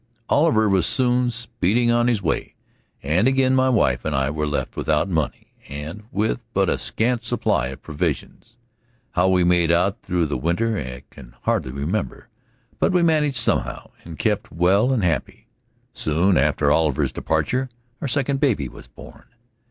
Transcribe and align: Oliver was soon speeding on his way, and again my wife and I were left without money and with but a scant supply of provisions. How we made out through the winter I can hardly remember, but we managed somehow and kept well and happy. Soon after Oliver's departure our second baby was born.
Oliver 0.29 0.67
was 0.67 0.87
soon 0.87 1.29
speeding 1.29 1.91
on 1.91 2.07
his 2.07 2.23
way, 2.23 2.55
and 3.03 3.27
again 3.27 3.53
my 3.53 3.69
wife 3.69 4.03
and 4.03 4.15
I 4.15 4.31
were 4.31 4.47
left 4.47 4.75
without 4.75 5.07
money 5.07 5.53
and 5.69 6.01
with 6.11 6.43
but 6.55 6.69
a 6.69 6.79
scant 6.79 7.23
supply 7.23 7.67
of 7.67 7.83
provisions. 7.83 8.57
How 9.11 9.27
we 9.27 9.43
made 9.43 9.71
out 9.71 10.01
through 10.01 10.25
the 10.25 10.39
winter 10.39 10.75
I 10.75 11.03
can 11.11 11.35
hardly 11.43 11.71
remember, 11.71 12.29
but 12.79 12.91
we 12.91 13.03
managed 13.03 13.37
somehow 13.37 13.91
and 14.03 14.17
kept 14.17 14.51
well 14.51 14.91
and 14.91 15.03
happy. 15.03 15.45
Soon 15.93 16.35
after 16.35 16.71
Oliver's 16.71 17.11
departure 17.13 17.69
our 18.01 18.07
second 18.07 18.39
baby 18.39 18.67
was 18.67 18.87
born. 18.87 19.25